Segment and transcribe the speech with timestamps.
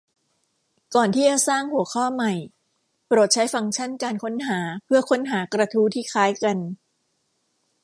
[0.95, 2.33] ก่อนที่จะสร้างหัวข้อใหม่
[3.07, 6.57] โปรดใช้ฟังก์ชั่นการค้นหาเพื่อค้นหากระทู้ที่คล้ายกัน